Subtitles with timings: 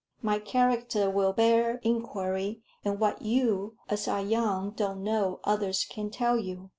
[0.23, 6.09] My character will bear enquiry, and what you, as are young, don't know, others can
[6.09, 6.69] tell you.